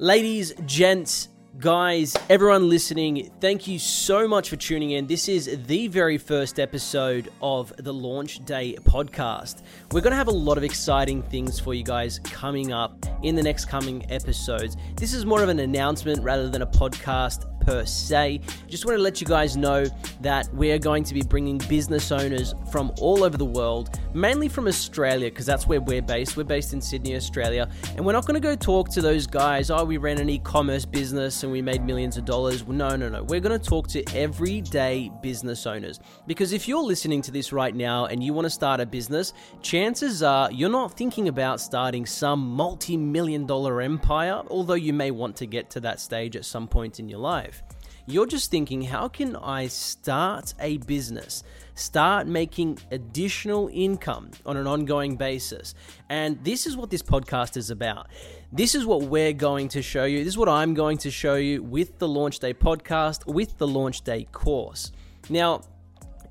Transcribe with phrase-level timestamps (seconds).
[0.00, 5.08] Ladies, gents, guys, everyone listening, thank you so much for tuning in.
[5.08, 9.62] This is the very first episode of the Launch Day podcast.
[9.90, 13.34] We're going to have a lot of exciting things for you guys coming up in
[13.34, 14.76] the next coming episodes.
[14.94, 18.40] This is more of an announcement rather than a podcast per se.
[18.66, 19.84] Just want to let you guys know
[20.22, 24.66] that we're going to be bringing business owners from all over the world, mainly from
[24.66, 26.36] Australia, because that's where we're based.
[26.36, 27.68] We're based in Sydney, Australia.
[27.96, 30.38] And we're not going to go talk to those guys, oh, we ran an e
[30.38, 32.66] commerce business and we made millions of dollars.
[32.68, 33.22] No, no, no.
[33.22, 35.98] We're going to talk to everyday business owners.
[36.26, 39.32] Because if you're listening to this right now and you want to start a business,
[39.62, 45.10] chances are you're not thinking about starting some multi million dollar empire, although you may
[45.10, 47.62] want to get to that stage at some point in your life.
[48.10, 51.42] You're just thinking, how can I start a business?
[51.74, 55.74] Start making additional income on an ongoing basis.
[56.08, 58.06] And this is what this podcast is about.
[58.50, 60.20] This is what we're going to show you.
[60.20, 63.68] This is what I'm going to show you with the Launch Day podcast, with the
[63.68, 64.90] Launch Day course.
[65.28, 65.60] Now,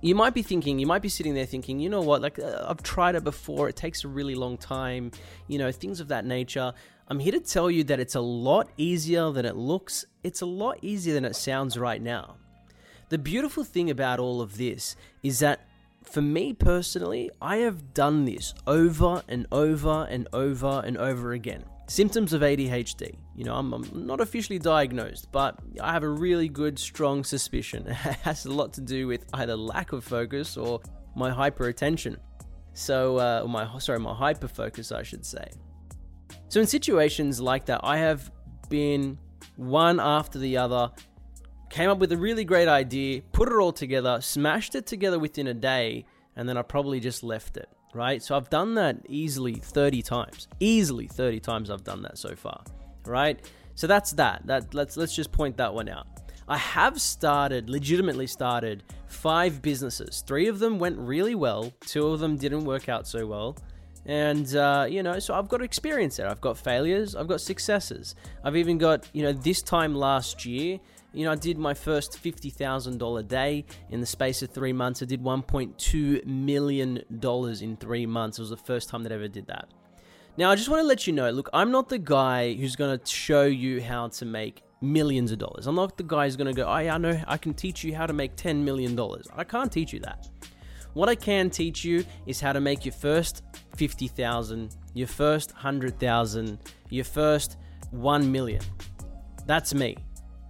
[0.00, 2.66] you might be thinking, you might be sitting there thinking, you know what, like uh,
[2.68, 5.10] I've tried it before, it takes a really long time,
[5.48, 6.72] you know, things of that nature.
[7.08, 10.46] I'm here to tell you that it's a lot easier than it looks, it's a
[10.46, 12.36] lot easier than it sounds right now.
[13.10, 15.68] The beautiful thing about all of this is that
[16.02, 21.64] for me personally, I have done this over and over and over and over again.
[21.88, 23.16] Symptoms of ADHD.
[23.36, 27.86] You know, I'm, I'm, not officially diagnosed, but I have a really good, strong suspicion.
[28.04, 30.80] It has a lot to do with either lack of focus or
[31.14, 32.16] my hyperattention.
[32.72, 35.50] So, uh, my sorry, my hyper focus, I should say.
[36.54, 38.30] So, in situations like that, I have
[38.68, 39.18] been
[39.56, 40.92] one after the other,
[41.68, 45.48] came up with a really great idea, put it all together, smashed it together within
[45.48, 46.04] a day,
[46.36, 48.22] and then I probably just left it, right?
[48.22, 50.46] So, I've done that easily 30 times.
[50.60, 52.62] Easily 30 times I've done that so far,
[53.04, 53.44] right?
[53.74, 54.46] So that's that.
[54.46, 56.06] That let's let's just point that one out.
[56.46, 60.22] I have started, legitimately started, five businesses.
[60.24, 61.72] Three of them went really well.
[61.80, 63.56] Two of them didn't work out so well.
[64.06, 66.28] And, uh, you know, so I've got experience there.
[66.28, 68.14] I've got failures, I've got successes.
[68.42, 70.78] I've even got, you know, this time last year,
[71.14, 75.00] you know, I did my first $50,000 day in the space of three months.
[75.00, 77.02] I did $1.2 million
[77.62, 78.38] in three months.
[78.38, 79.68] It was the first time that I ever did that.
[80.36, 82.98] Now, I just want to let you know look, I'm not the guy who's going
[82.98, 85.68] to show you how to make millions of dollars.
[85.68, 87.84] I'm not the guy who's going to go, oh, yeah, I know, I can teach
[87.84, 88.98] you how to make $10 million.
[89.36, 90.28] I can't teach you that.
[90.94, 93.42] What I can teach you is how to make your first
[93.76, 97.58] 50,000, your first 100,000, your first
[97.90, 98.62] 1 million.
[99.44, 99.96] That's me.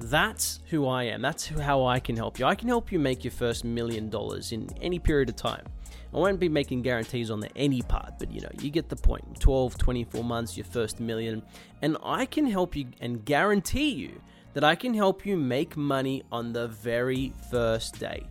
[0.00, 1.20] That's who I am.
[1.20, 2.46] That's how I can help you.
[2.46, 5.64] I can help you make your first million dollars in any period of time.
[6.12, 8.96] I won't be making guarantees on the any part, but you know, you get the
[8.96, 9.38] point.
[9.40, 11.42] 12, 24 months, your first million.
[11.82, 14.20] And I can help you and guarantee you
[14.54, 18.26] that I can help you make money on the very first day.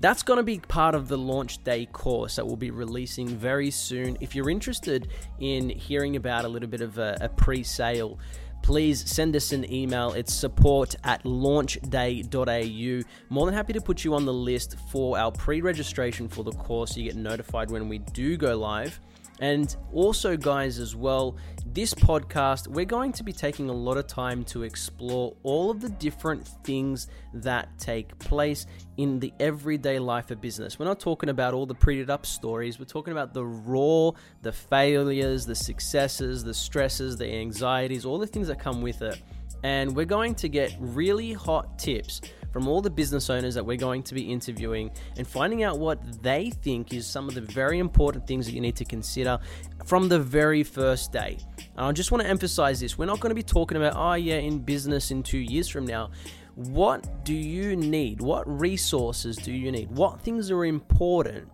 [0.00, 3.70] That's going to be part of the launch day course that we'll be releasing very
[3.70, 4.18] soon.
[4.20, 5.08] If you're interested
[5.40, 8.18] in hearing about a little bit of a, a pre sale,
[8.62, 10.12] please send us an email.
[10.12, 13.08] It's support at launchday.au.
[13.30, 16.52] More than happy to put you on the list for our pre registration for the
[16.52, 19.00] course you get notified when we do go live.
[19.40, 21.36] And also, guys, as well,
[21.66, 25.80] this podcast, we're going to be taking a lot of time to explore all of
[25.80, 28.66] the different things that take place
[28.96, 30.78] in the everyday life of business.
[30.78, 34.52] We're not talking about all the prettied up stories, we're talking about the raw, the
[34.52, 39.20] failures, the successes, the stresses, the anxieties, all the things that come with it.
[39.62, 42.20] And we're going to get really hot tips
[42.56, 46.22] from all the business owners that we're going to be interviewing and finding out what
[46.22, 49.38] they think is some of the very important things that you need to consider
[49.84, 51.36] from the very first day.
[51.76, 54.14] And I just want to emphasize this we're not going to be talking about, oh,
[54.14, 56.12] yeah, in business in two years from now.
[56.54, 58.22] What do you need?
[58.22, 59.90] What resources do you need?
[59.90, 61.50] What things are important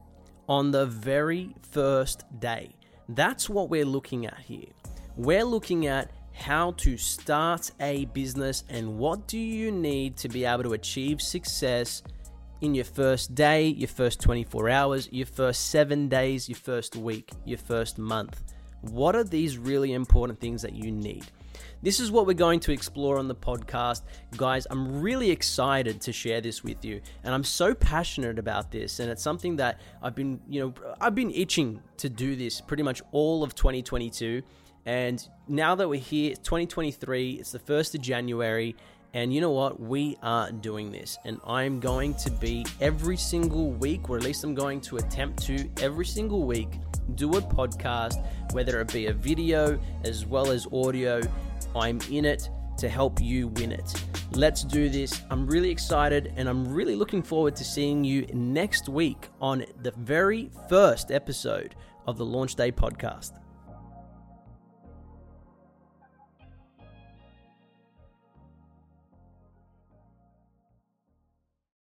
[0.49, 2.77] on the very first day?
[3.09, 4.71] That's what we're looking at here.
[5.17, 10.45] We're looking at how to start a business and what do you need to be
[10.45, 12.03] able to achieve success
[12.61, 17.33] in your first day, your first 24 hours, your first seven days, your first week,
[17.45, 18.43] your first month.
[18.83, 21.27] What are these really important things that you need?
[21.83, 24.03] This is what we're going to explore on the podcast.
[24.37, 27.01] Guys, I'm really excited to share this with you.
[27.25, 29.01] And I'm so passionate about this.
[29.01, 32.85] And it's something that I've been, you know, I've been itching to do this pretty
[32.85, 34.43] much all of 2022.
[34.85, 38.75] And now that we're here, 2023, it's the 1st of January,
[39.15, 39.79] and you know what?
[39.79, 41.19] We are doing this.
[41.25, 45.43] And I'm going to be every single week, or at least I'm going to attempt
[45.45, 46.69] to every single week,
[47.15, 51.21] do a podcast, whether it be a video as well as audio,
[51.77, 53.93] I'm in it to help you win it.
[54.33, 55.23] Let's do this.
[55.31, 59.93] I'm really excited and I'm really looking forward to seeing you next week on the
[59.93, 61.75] very first episode
[62.07, 63.33] of the Launch Day podcast.